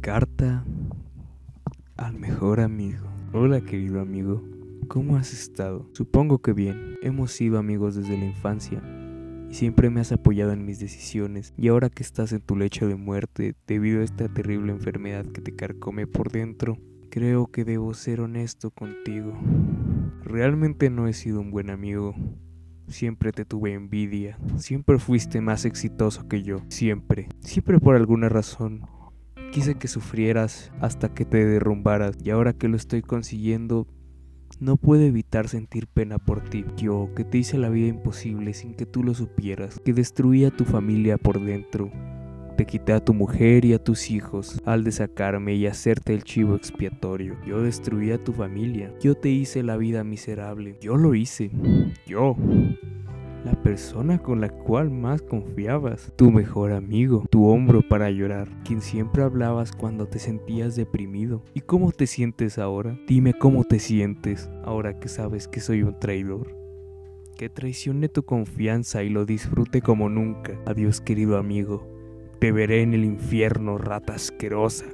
[0.00, 0.64] Carta
[1.98, 3.06] al mejor amigo.
[3.34, 4.42] Hola querido amigo,
[4.88, 5.90] ¿cómo has estado?
[5.92, 6.96] Supongo que bien.
[7.02, 8.82] Hemos sido amigos desde la infancia
[9.50, 12.88] y siempre me has apoyado en mis decisiones y ahora que estás en tu lecho
[12.88, 16.78] de muerte debido a esta terrible enfermedad que te carcome por dentro,
[17.10, 19.38] creo que debo ser honesto contigo.
[20.24, 22.14] Realmente no he sido un buen amigo.
[22.88, 28.86] Siempre te tuve envidia, siempre fuiste más exitoso que yo, siempre, siempre por alguna razón.
[29.52, 33.88] Quise que sufrieras hasta que te derrumbaras y ahora que lo estoy consiguiendo,
[34.60, 36.64] no puedo evitar sentir pena por ti.
[36.76, 40.52] Yo, que te hice la vida imposible sin que tú lo supieras, que destruí a
[40.52, 41.90] tu familia por dentro.
[42.56, 46.54] Te quité a tu mujer y a tus hijos al desacarme y hacerte el chivo
[46.54, 47.36] expiatorio.
[47.44, 48.94] Yo destruí a tu familia.
[49.00, 50.76] Yo te hice la vida miserable.
[50.80, 51.50] Yo lo hice.
[52.06, 52.36] Yo
[53.44, 58.80] la persona con la cual más confiabas, tu mejor amigo, tu hombro para llorar, quien
[58.80, 61.42] siempre hablabas cuando te sentías deprimido.
[61.54, 62.98] ¿Y cómo te sientes ahora?
[63.06, 66.56] Dime cómo te sientes ahora que sabes que soy un traidor.
[67.36, 70.60] Que traicione tu confianza y lo disfrute como nunca.
[70.66, 71.88] Adiós querido amigo,
[72.38, 74.84] te veré en el infierno, rata asquerosa.